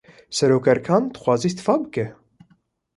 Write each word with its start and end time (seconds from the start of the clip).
Serokerkan, 0.37 1.01
dixwaze 1.13 1.47
îstîfa 1.49 1.75
bike 1.81 2.05